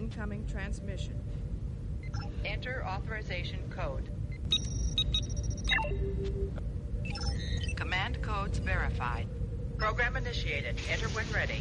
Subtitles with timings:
[0.00, 1.14] incoming transmission.
[2.44, 4.08] Enter authorization code.
[7.76, 9.26] Command codes verified.
[9.76, 10.76] Program initiated.
[10.90, 11.60] Enter when ready.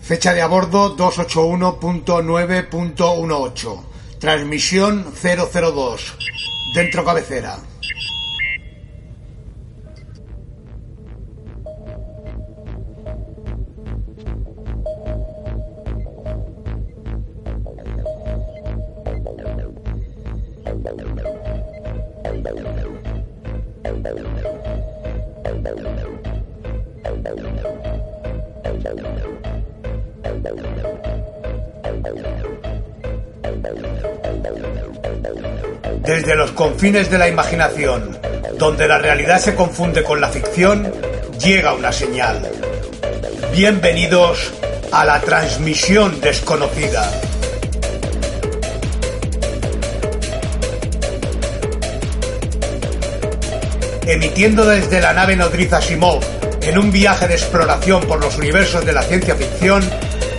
[0.00, 3.84] Fecha de a bordo 281.9.18.
[4.18, 6.16] Transmisión 002.
[6.74, 7.58] Dentro cabecera.
[36.02, 38.18] Desde los confines de la imaginación,
[38.58, 40.92] donde la realidad se confunde con la ficción,
[41.38, 42.42] llega una señal.
[43.52, 44.52] Bienvenidos
[44.92, 47.29] a la transmisión desconocida.
[54.10, 56.20] Emitiendo desde la nave nodriza Simov
[56.62, 59.88] en un viaje de exploración por los universos de la ciencia ficción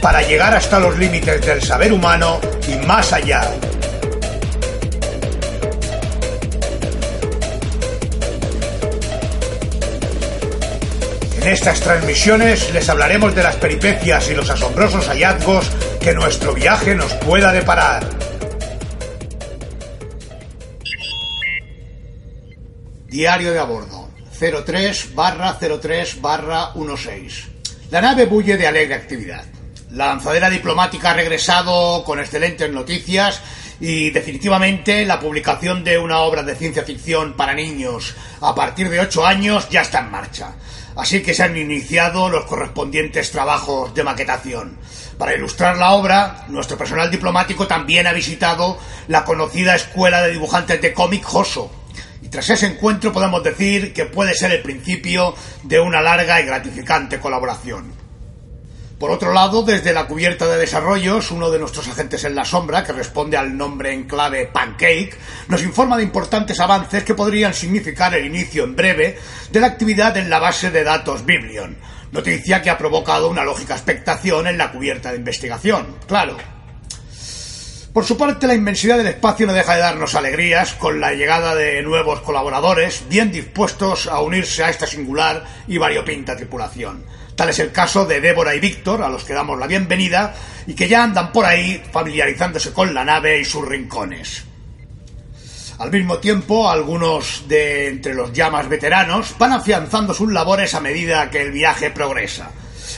[0.01, 3.49] para llegar hasta los límites del saber humano y más allá.
[11.37, 16.93] En estas transmisiones les hablaremos de las peripecias y los asombrosos hallazgos que nuestro viaje
[16.93, 18.20] nos pueda deparar.
[23.21, 27.49] Diario de a bordo 03 barra 03 barra 16.
[27.91, 29.45] La nave bulle de alegre actividad.
[29.91, 33.39] La lanzadera diplomática ha regresado con excelentes noticias
[33.79, 39.01] y definitivamente la publicación de una obra de ciencia ficción para niños a partir de
[39.01, 40.55] 8 años ya está en marcha.
[40.95, 44.79] Así que se han iniciado los correspondientes trabajos de maquetación.
[45.19, 48.79] Para ilustrar la obra, nuestro personal diplomático también ha visitado
[49.09, 51.80] la conocida escuela de dibujantes de cómic Joso.
[52.31, 57.19] Tras ese encuentro podemos decir que puede ser el principio de una larga y gratificante
[57.19, 57.91] colaboración.
[58.97, 62.85] Por otro lado, desde la cubierta de desarrollos, uno de nuestros agentes en la sombra,
[62.85, 65.17] que responde al nombre en clave Pancake,
[65.49, 69.17] nos informa de importantes avances que podrían significar el inicio en breve
[69.51, 71.75] de la actividad en la base de datos Biblion,
[72.13, 76.37] noticia que ha provocado una lógica expectación en la cubierta de investigación, claro.
[77.93, 81.55] Por su parte, la inmensidad del espacio no deja de darnos alegrías con la llegada
[81.55, 87.03] de nuevos colaboradores bien dispuestos a unirse a esta singular y variopinta tripulación.
[87.35, 90.33] Tal es el caso de Débora y Víctor, a los que damos la bienvenida
[90.67, 94.45] y que ya andan por ahí familiarizándose con la nave y sus rincones.
[95.77, 101.29] Al mismo tiempo, algunos de entre los llamas veteranos van afianzando sus labores a medida
[101.29, 102.51] que el viaje progresa.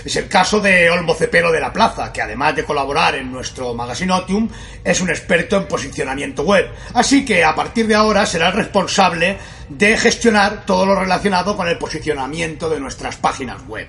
[0.05, 3.73] Es el caso de Olmo Cepero de la Plaza, que además de colaborar en nuestro
[3.73, 4.49] Magazine Otium,
[4.83, 6.69] es un experto en posicionamiento web.
[6.93, 9.37] Así que a partir de ahora será el responsable
[9.69, 13.87] de gestionar todo lo relacionado con el posicionamiento de nuestras páginas web.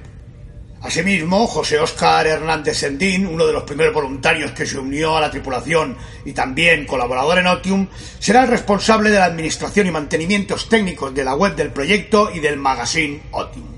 [0.85, 5.31] Asimismo, José Óscar Hernández Sendín, uno de los primeros voluntarios que se unió a la
[5.31, 7.89] tripulación y también colaborador en Otium,
[8.19, 12.41] será el responsable de la administración y mantenimientos técnicos de la web del proyecto y
[12.41, 13.74] del magazine Otium.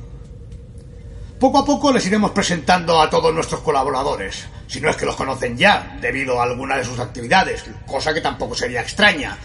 [1.38, 5.16] Poco a poco les iremos presentando a todos nuestros colaboradores, si no es que los
[5.16, 9.36] conocen ya, debido a alguna de sus actividades, cosa que tampoco sería extraña.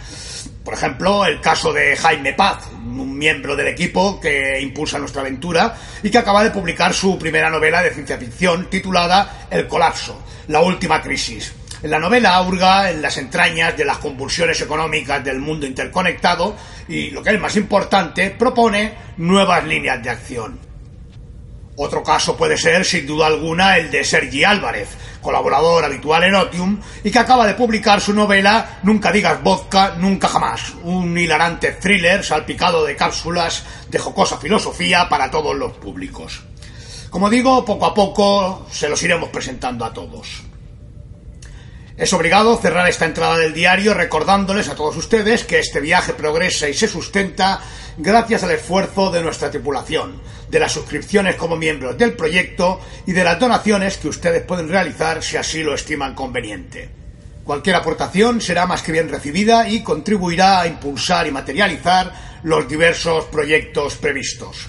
[0.64, 5.76] Por ejemplo, el caso de Jaime Paz, un miembro del equipo que impulsa nuestra aventura
[6.02, 10.62] y que acaba de publicar su primera novela de ciencia ficción titulada El colapso, la
[10.62, 11.52] última crisis.
[11.82, 16.56] En la novela hurga en las entrañas de las convulsiones económicas del mundo interconectado
[16.88, 20.71] y, lo que es más importante, propone nuevas líneas de acción.
[21.76, 24.90] Otro caso puede ser, sin duda alguna, el de Sergi Álvarez,
[25.22, 30.28] colaborador habitual en Otium y que acaba de publicar su novela Nunca digas vodka, nunca
[30.28, 36.42] jamás, un hilarante thriller salpicado de cápsulas de jocosa filosofía para todos los públicos.
[37.08, 40.42] Como digo, poco a poco se los iremos presentando a todos.
[41.96, 46.68] Es obligado cerrar esta entrada del diario recordándoles a todos ustedes que este viaje progresa
[46.68, 47.60] y se sustenta
[47.98, 50.22] gracias al esfuerzo de nuestra tripulación,
[50.52, 55.22] de las suscripciones como miembros del proyecto y de las donaciones que ustedes pueden realizar
[55.22, 56.90] si así lo estiman conveniente.
[57.42, 63.24] Cualquier aportación será más que bien recibida y contribuirá a impulsar y materializar los diversos
[63.24, 64.68] proyectos previstos.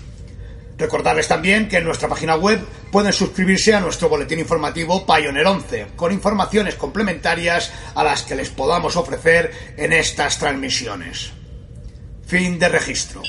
[0.78, 5.88] Recordarles también que en nuestra página web pueden suscribirse a nuestro boletín informativo Pioneer 11,
[5.98, 11.32] con informaciones complementarias a las que les podamos ofrecer en estas transmisiones.
[12.26, 13.22] Fin de registro.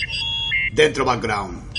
[0.72, 1.74] Dentro background.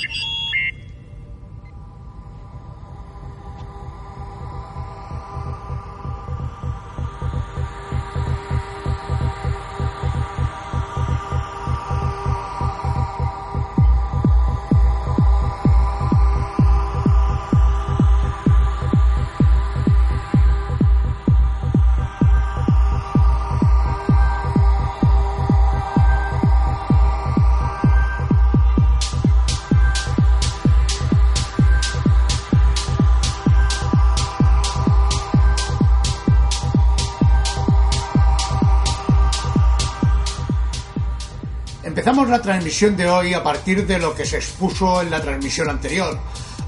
[42.24, 46.18] La transmisión de hoy a partir de lo que se expuso en la transmisión anterior,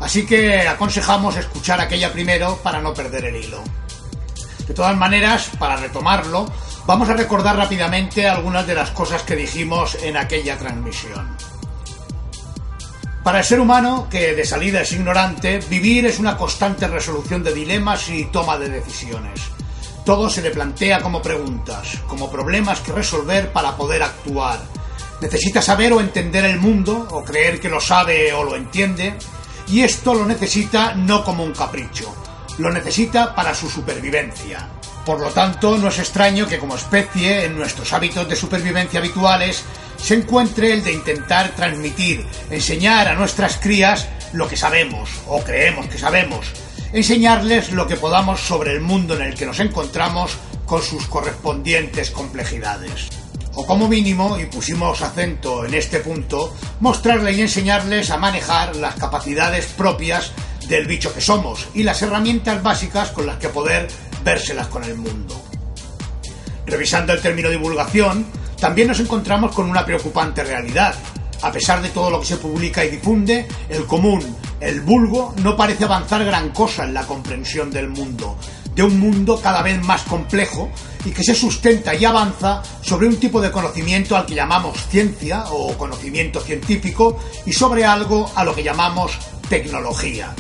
[0.02, 3.64] así que aconsejamos escuchar aquella primero para no perder el hilo.
[4.68, 6.52] De todas maneras, para retomarlo,
[6.86, 11.38] vamos a recordar rápidamente algunas de las cosas que dijimos en aquella transmisión.
[13.24, 17.54] Para el ser humano, que de salida es ignorante, vivir es una constante resolución de
[17.54, 19.42] dilemas y toma de decisiones.
[20.06, 24.60] Todo se le plantea como preguntas, como problemas que resolver para poder actuar.
[25.22, 29.16] Necesita saber o entender el mundo, o creer que lo sabe o lo entiende,
[29.68, 32.14] y esto lo necesita no como un capricho,
[32.60, 34.70] lo necesita para su supervivencia.
[35.06, 39.64] Por lo tanto, no es extraño que como especie, en nuestros hábitos de supervivencia habituales,
[39.98, 45.88] se encuentre el de intentar transmitir, enseñar a nuestras crías lo que sabemos o creemos
[45.88, 46.52] que sabemos,
[46.94, 52.12] enseñarles lo que podamos sobre el mundo en el que nos encontramos con sus correspondientes
[52.12, 53.08] complejidades.
[53.60, 58.94] O como mínimo, y pusimos acento en este punto, mostrarles y enseñarles a manejar las
[58.94, 60.32] capacidades propias
[60.70, 63.88] del bicho que somos y las herramientas básicas con las que poder
[64.24, 65.42] vérselas con el mundo.
[66.68, 68.28] Revisando el término divulgación,
[68.60, 70.94] también nos encontramos con una preocupante realidad.
[71.42, 75.58] A pesar de todo lo que se publica y difunde, el común, el vulgo, no
[75.58, 78.38] parece avanzar gran cosa en la comprensión del mundo,
[78.78, 80.70] de un mundo cada vez más complejo
[81.04, 85.46] y que se sustenta y avanza sobre un tipo de conocimiento al que llamamos ciencia
[85.50, 89.18] o conocimiento científico y sobre algo a lo que llamamos
[89.50, 90.32] tecnología.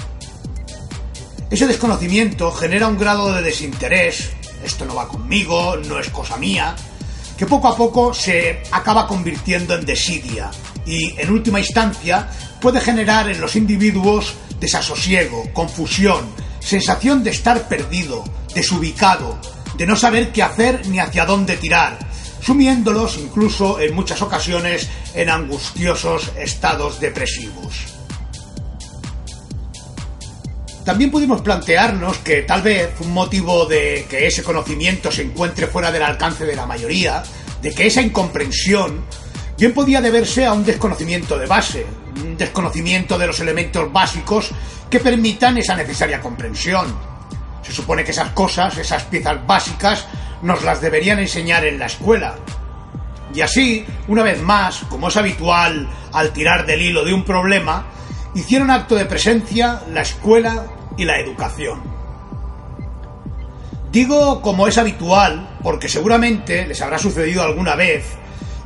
[1.49, 4.29] Ese desconocimiento genera un grado de desinterés,
[4.63, 6.75] esto no va conmigo, no es cosa mía,
[7.35, 10.51] que poco a poco se acaba convirtiendo en desidia
[10.85, 12.29] y, en última instancia,
[12.61, 16.27] puede generar en los individuos desasosiego, confusión,
[16.67, 19.39] sensación de estar perdido, desubicado,
[19.77, 21.97] de no saber qué hacer ni hacia dónde tirar,
[22.41, 27.73] sumiéndolos incluso en muchas ocasiones en angustiosos estados depresivos.
[30.83, 35.91] También pudimos plantearnos que tal vez un motivo de que ese conocimiento se encuentre fuera
[35.91, 37.23] del alcance de la mayoría,
[37.61, 39.05] de que esa incomprensión,
[39.57, 41.85] bien podía deberse a un desconocimiento de base,
[42.23, 44.51] un desconocimiento de los elementos básicos
[44.89, 46.85] que permitan esa necesaria comprensión.
[47.63, 50.05] Se supone que esas cosas, esas piezas básicas,
[50.43, 52.35] nos las deberían enseñar en la escuela.
[53.33, 57.87] Y así, una vez más, como es habitual al tirar del hilo de un problema,
[58.35, 60.67] hicieron acto de presencia la escuela
[60.97, 61.81] y la educación.
[63.91, 68.05] Digo como es habitual porque seguramente les habrá sucedido alguna vez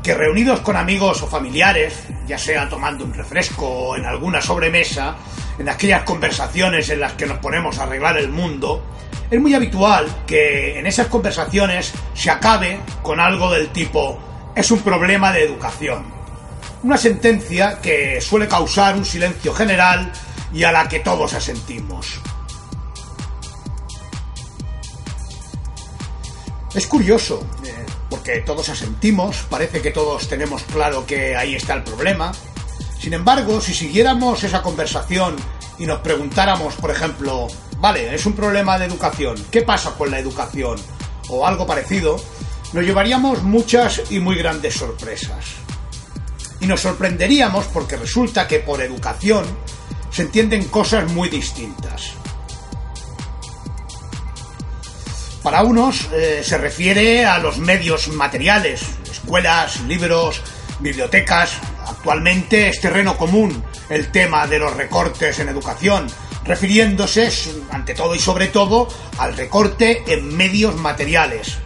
[0.04, 5.16] que reunidos con amigos o familiares, ya sea tomando un refresco o en alguna sobremesa,
[5.60, 8.84] en aquellas conversaciones en las que nos ponemos a arreglar el mundo,
[9.30, 14.20] es muy habitual que en esas conversaciones se acabe con algo del tipo
[14.56, 16.04] es un problema de educación.
[16.84, 20.12] Una sentencia que suele causar un silencio general
[20.54, 22.20] y a la que todos asentimos.
[26.74, 27.81] Es curioso, eh,
[28.12, 32.34] porque todos asentimos, parece que todos tenemos claro que ahí está el problema.
[33.00, 35.38] Sin embargo, si siguiéramos esa conversación
[35.80, 40.20] y nos preguntáramos, por ejemplo, vale, es un problema de educación, ¿qué pasa con la
[40.20, 40.78] educación?
[41.30, 42.22] O algo parecido,
[42.74, 45.46] nos llevaríamos muchas y muy grandes sorpresas.
[46.60, 49.46] Y nos sorprenderíamos porque resulta que por educación
[50.12, 52.21] se entienden cosas muy distintas.
[55.44, 60.40] Para unos eh, se refiere a los medios materiales, escuelas, libros,
[60.80, 61.58] bibliotecas.
[61.88, 66.08] Actualmente es terreno común el tema de los recortes en educación,
[66.46, 67.32] refiriéndose
[67.72, 71.58] ante todo y sobre todo al recorte en medios materiales.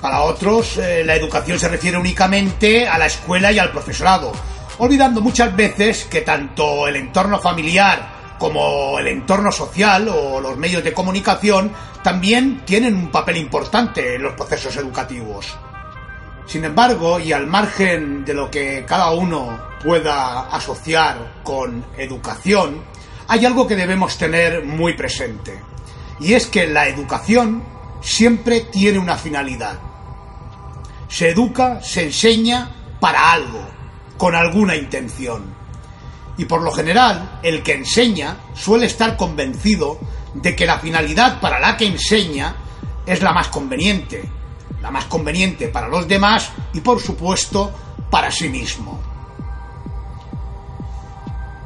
[0.00, 4.32] Para otros, eh, la educación se refiere únicamente a la escuela y al profesorado,
[4.78, 10.82] olvidando muchas veces que tanto el entorno familiar como el entorno social o los medios
[10.82, 11.70] de comunicación
[12.02, 15.56] también tienen un papel importante en los procesos educativos.
[16.44, 22.82] Sin embargo, y al margen de lo que cada uno pueda asociar con educación,
[23.28, 25.60] hay algo que debemos tener muy presente.
[26.18, 27.62] Y es que la educación
[28.00, 29.78] siempre tiene una finalidad.
[31.06, 33.64] Se educa, se enseña para algo,
[34.18, 35.61] con alguna intención.
[36.36, 39.98] Y por lo general, el que enseña suele estar convencido
[40.34, 42.56] de que la finalidad para la que enseña
[43.04, 44.28] es la más conveniente,
[44.80, 47.72] la más conveniente para los demás y por supuesto
[48.10, 49.00] para sí mismo.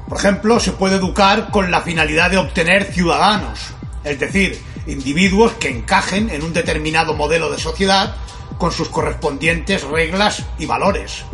[0.09, 3.59] Por ejemplo, se puede educar con la finalidad de obtener ciudadanos,
[4.05, 8.15] es decir, individuos que encajen en un determinado modelo de sociedad
[8.59, 11.25] con sus correspondientes reglas y valores.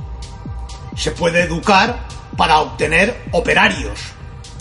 [0.95, 3.99] se puede educar para obtener operarios,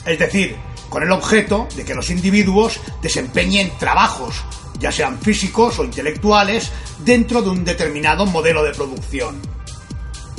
[0.06, 0.58] es decir,
[0.90, 4.44] con el objeto de que los individuos desempeñen trabajos,
[4.80, 9.42] ya sean físicos o intelectuales, dentro de un determinado modelo de producción.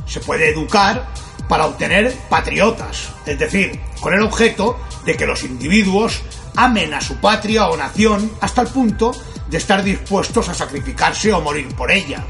[0.07, 1.09] Se puede educar
[1.49, 6.23] para obtener patriotas, es decir, con el objeto de que los individuos
[6.55, 9.13] amen a su patria o nación hasta el punto
[9.49, 12.25] de estar dispuestos a sacrificarse o morir por ella.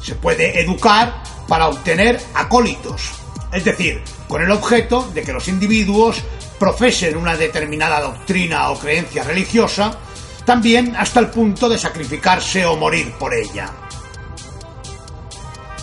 [0.00, 3.21] Se puede educar para obtener acólitos,
[3.52, 6.22] es decir, con el objeto de que los individuos
[6.58, 9.98] profesen una determinada doctrina o creencia religiosa,
[10.44, 13.70] también hasta el punto de sacrificarse o morir por ella.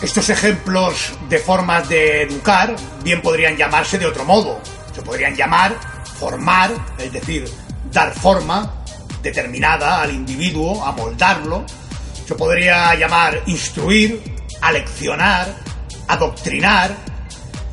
[0.02, 2.74] Estos ejemplos de formas de educar
[3.04, 4.58] bien podrían llamarse de otro modo.
[4.94, 5.78] Se podrían llamar
[6.18, 7.44] formar, es decir,
[7.92, 8.84] dar forma
[9.22, 11.64] determinada al individuo, amoldarlo.
[12.26, 14.22] Se podría llamar instruir,
[14.60, 15.54] aleccionar,
[16.08, 16.96] adoctrinar.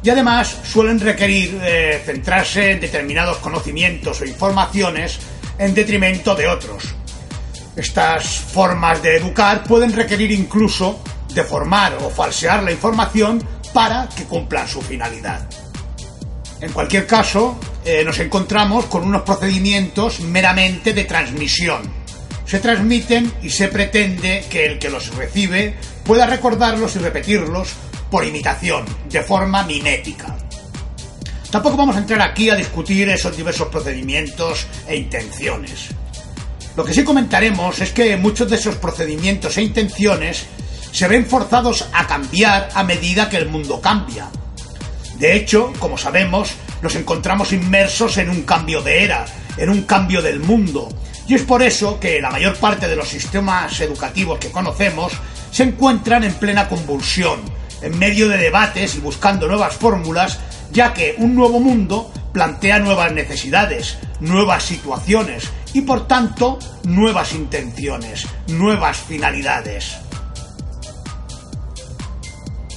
[0.08, 5.20] Y además suelen requerir eh, centrarse en determinados conocimientos o informaciones
[5.60, 6.96] en detrimento de otros.
[7.76, 11.02] Estas formas de educar pueden requerir incluso
[11.34, 15.46] deformar o falsear la información para que cumplan su finalidad.
[16.62, 21.82] En cualquier caso, eh, nos encontramos con unos procedimientos meramente de transmisión.
[22.46, 27.74] Se transmiten y se pretende que el que los recibe pueda recordarlos y repetirlos
[28.10, 30.36] por imitación, de forma mimética.
[31.52, 35.90] Tampoco vamos a entrar aquí a discutir esos diversos procedimientos e intenciones.
[36.76, 40.46] Lo que sí comentaremos es que muchos de esos procedimientos e intenciones
[40.92, 44.30] se ven forzados a cambiar a medida que el mundo cambia.
[45.18, 49.26] De hecho, como sabemos, nos encontramos inmersos en un cambio de era,
[49.58, 50.90] en un cambio del mundo,
[51.28, 55.14] y es por eso que la mayor parte de los sistemas educativos que conocemos
[55.52, 57.42] se encuentran en plena convulsión,
[57.82, 60.40] en medio de debates y buscando nuevas fórmulas,
[60.72, 68.28] ya que un nuevo mundo plantea nuevas necesidades, nuevas situaciones y por tanto nuevas intenciones,
[68.48, 69.98] nuevas finalidades.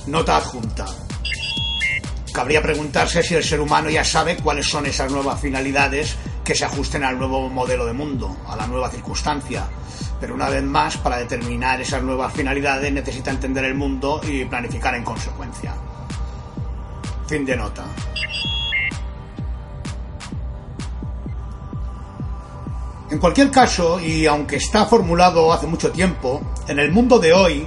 [0.06, 0.86] Nota adjunta.
[2.32, 6.64] Cabría preguntarse si el ser humano ya sabe cuáles son esas nuevas finalidades que se
[6.64, 9.64] ajusten al nuevo modelo de mundo, a la nueva circunstancia.
[10.20, 14.94] Pero una vez más, para determinar esas nuevas finalidades necesita entender el mundo y planificar
[14.94, 15.74] en consecuencia.
[17.26, 17.84] Fin de nota.
[23.10, 27.66] En cualquier caso, y aunque está formulado hace mucho tiempo, en el mundo de hoy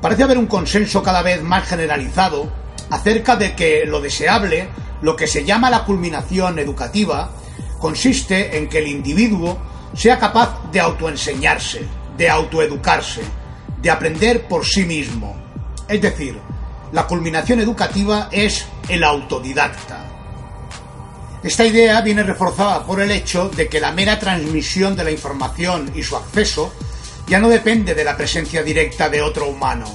[0.00, 2.50] parece haber un consenso cada vez más generalizado
[2.90, 4.68] acerca de que lo deseable,
[5.02, 7.30] lo que se llama la culminación educativa,
[7.78, 9.58] consiste en que el individuo
[9.94, 13.22] sea capaz de autoenseñarse, de autoeducarse,
[13.80, 15.36] de aprender por sí mismo.
[15.88, 16.38] Es decir,
[16.92, 20.06] la culminación educativa es el autodidacta.
[21.42, 25.90] Esta idea viene reforzada por el hecho de que la mera transmisión de la información
[25.94, 26.72] y su acceso
[27.26, 29.86] ya no depende de la presencia directa de otro humano.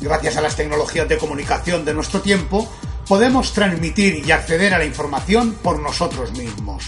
[0.00, 2.70] Gracias a las tecnologías de comunicación de nuestro tiempo,
[3.08, 6.84] podemos transmitir y acceder a la información por nosotros mismos.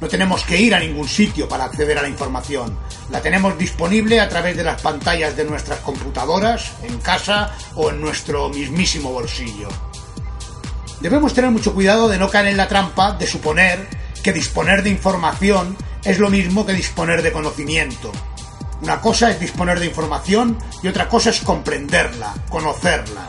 [0.00, 2.76] No tenemos que ir a ningún sitio para acceder a la información.
[3.10, 8.00] La tenemos disponible a través de las pantallas de nuestras computadoras, en casa o en
[8.00, 9.68] nuestro mismísimo bolsillo.
[11.00, 13.88] Debemos tener mucho cuidado de no caer en la trampa de suponer
[14.22, 18.10] que disponer de información es lo mismo que disponer de conocimiento.
[18.82, 23.26] Una cosa es disponer de información y otra cosa es comprenderla, conocerla.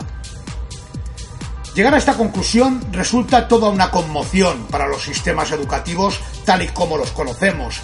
[1.73, 6.97] Llegar a esta conclusión resulta toda una conmoción para los sistemas educativos tal y como
[6.97, 7.79] los conocemos,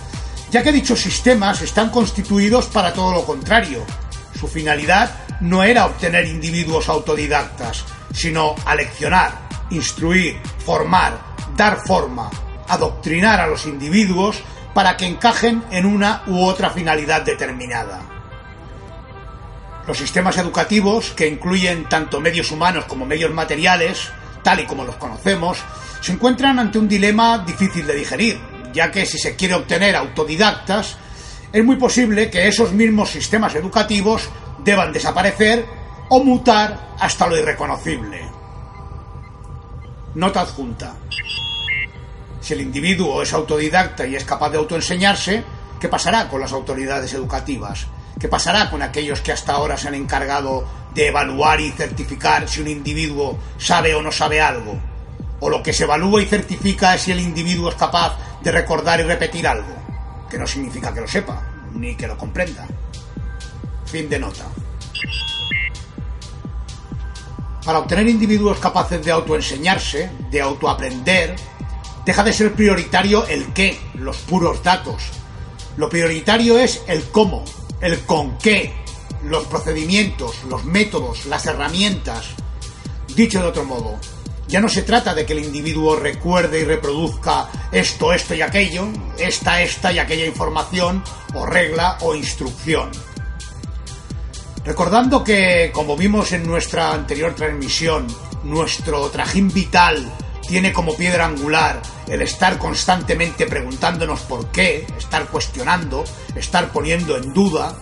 [0.52, 3.86] ya que dichos sistemas están constituidos para todo lo contrario.
[4.38, 11.18] Su finalidad no era obtener individuos autodidactas, sino aleccionar, instruir, formar,
[11.56, 12.30] dar forma,
[12.68, 18.17] adoctrinar a los individuos para que encajen en una u otra finalidad determinada.
[19.88, 24.10] Los sistemas educativos, que incluyen tanto medios humanos como medios materiales,
[24.44, 25.60] tal y como los conocemos,
[26.02, 28.40] se encuentran ante un dilema difícil de digerir,
[28.74, 30.98] ya que si se quiere obtener autodidactas,
[31.54, 34.30] es muy posible que esos mismos sistemas educativos
[34.64, 35.66] deban desaparecer
[36.10, 38.30] o mutar hasta lo irreconocible.
[40.16, 40.96] Nota adjunta.
[42.42, 45.44] Si el individuo es autodidacta y es capaz de autoenseñarse,
[45.80, 47.88] ¿qué pasará con las autoridades educativas?
[48.20, 52.62] ¿Qué pasará con aquellos que hasta ahora se han encargado de evaluar y certificar si
[52.62, 54.80] un individuo sabe o no sabe algo?
[55.40, 59.00] ¿O lo que se evalúa y certifica es si el individuo es capaz de recordar
[59.00, 59.76] y repetir algo?
[60.30, 61.44] Que no significa que lo sepa,
[61.74, 62.66] ni que lo comprenda.
[63.86, 64.46] Fin de nota.
[67.68, 71.36] para obtener individuos capaces de autoenseñarse, de autoaprender,
[72.06, 75.04] deja de ser prioritario el qué, los puros datos.
[75.76, 77.44] Lo prioritario es el cómo,
[77.82, 78.74] el con qué,
[79.24, 82.28] los procedimientos, los métodos, las herramientas.
[83.16, 84.00] Dicho de otro modo,
[84.48, 88.88] ya no se trata de que el individuo recuerde y reproduzca esto, esto y aquello,
[89.18, 91.04] esta, esta y aquella información,
[91.34, 92.90] o regla o instrucción.
[94.64, 98.08] Recordando que, como vimos en nuestra anterior transmisión,
[98.44, 100.12] nuestro trajín vital
[100.48, 106.04] tiene como piedra angular el estar constantemente preguntándonos por qué, estar cuestionando,
[106.36, 107.76] estar poniendo en duda,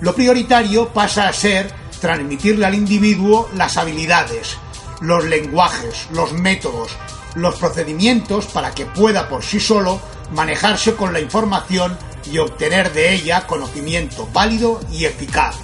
[0.00, 4.56] lo prioritario pasa a ser transmitirle al individuo las habilidades,
[5.00, 6.90] los lenguajes, los métodos,
[7.34, 10.00] los procedimientos para que pueda por sí solo
[10.32, 11.96] manejarse con la información
[12.30, 15.56] y obtener de ella conocimiento válido y eficaz.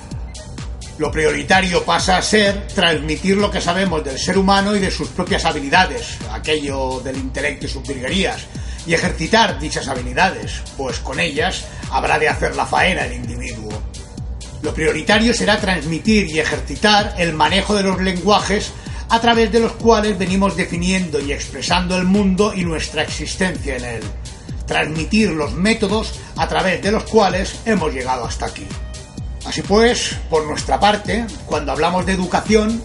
[0.99, 5.09] Lo prioritario pasa a ser transmitir lo que sabemos del ser humano y de sus
[5.09, 8.47] propias habilidades, aquello del intelecto y sus virguerías,
[8.85, 13.71] y ejercitar dichas habilidades, pues con ellas habrá de hacer la faena el individuo.
[14.63, 18.73] Lo prioritario será transmitir y ejercitar el manejo de los lenguajes
[19.09, 23.85] a través de los cuales venimos definiendo y expresando el mundo y nuestra existencia en
[23.85, 24.03] él.
[24.67, 28.67] Transmitir los métodos a través de los cuales hemos llegado hasta aquí.
[29.49, 32.83] Así pues, por nuestra parte, cuando hablamos de educación,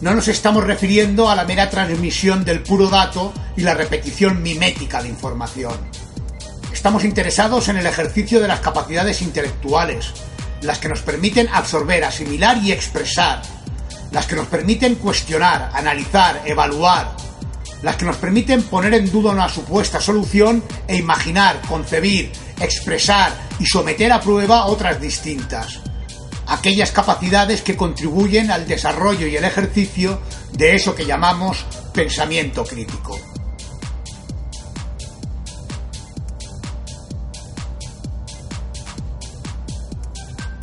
[0.00, 5.02] no nos estamos refiriendo a la mera transmisión del puro dato y la repetición mimética
[5.02, 5.74] de información.
[6.72, 10.14] Estamos interesados en el ejercicio de las capacidades intelectuales,
[10.62, 13.42] las que nos permiten absorber, asimilar y expresar,
[14.10, 17.14] las que nos permiten cuestionar, analizar, evaluar,
[17.82, 23.66] las que nos permiten poner en duda una supuesta solución e imaginar, concebir, expresar y
[23.66, 25.82] someter a prueba otras distintas
[26.46, 30.20] aquellas capacidades que contribuyen al desarrollo y el ejercicio
[30.52, 33.18] de eso que llamamos pensamiento crítico.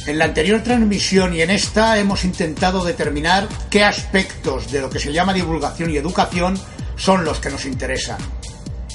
[0.05, 4.99] En la anterior transmisión y en esta hemos intentado determinar qué aspectos de lo que
[4.99, 6.59] se llama divulgación y educación
[6.97, 8.17] son los que nos interesan.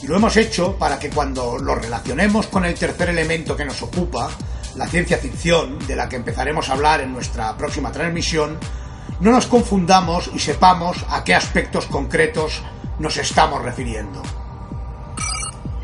[0.03, 3.81] Y lo hemos hecho para que cuando lo relacionemos con el tercer elemento que nos
[3.83, 4.31] ocupa,
[4.77, 8.59] la ciencia ficción, de la que empezaremos a hablar en nuestra próxima transmisión,
[9.21, 12.63] no nos confundamos y sepamos a qué aspectos concretos
[12.99, 14.23] nos estamos refiriendo.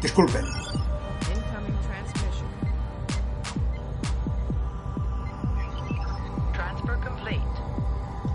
[0.00, 0.44] Disculpen.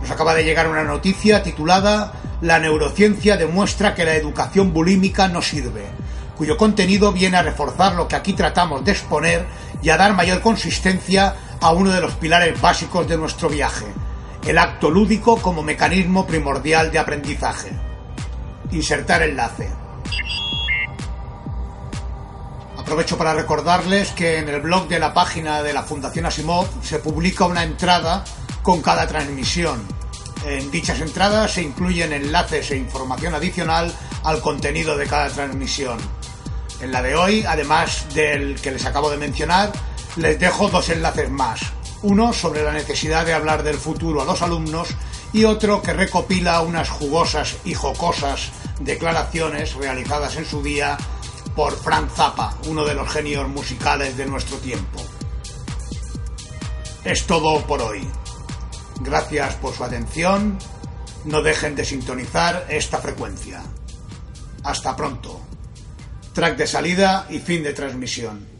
[0.02, 5.42] Nos acaba de llegar una noticia titulada La neurociencia demuestra que la educación bulímica no
[5.42, 6.00] sirve
[6.40, 9.46] cuyo contenido viene a reforzar lo que aquí tratamos de exponer
[9.82, 13.86] y a dar mayor consistencia a uno de los pilares básicos de nuestro viaje,
[14.46, 17.72] el acto lúdico como mecanismo primordial de aprendizaje.
[18.72, 19.70] Insertar enlace.
[22.78, 27.00] Aprovecho para recordarles que en el blog de la página de la Fundación Asimov se
[27.00, 28.24] publica una entrada
[28.64, 29.80] con cada transmisión.
[30.46, 36.00] En dichas entradas se incluyen enlaces e información adicional al contenido de cada transmisión.
[36.82, 39.74] En la de hoy, además del que les acabo de mencionar,
[40.16, 41.60] les dejo dos enlaces más.
[42.04, 44.88] Uno sobre la necesidad de hablar del futuro a los alumnos
[45.34, 50.98] y otro que recopila unas jugosas y jocosas declaraciones realizadas en su día
[51.54, 55.02] por Frank Zappa, uno de los genios musicales de nuestro tiempo.
[57.04, 58.08] Es todo por hoy.
[59.02, 60.58] Gracias por su atención.
[61.26, 63.62] No dejen de sintonizar esta frecuencia.
[64.64, 65.42] Hasta pronto
[66.34, 68.59] track de salida y fin de transmisión.